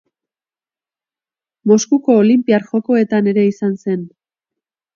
Moskuko 1.71 2.17
Olinpiar 2.23 2.67
Jokoetan 2.73 3.31
ere 3.35 3.47
izan 3.53 3.79
zen. 3.87 4.05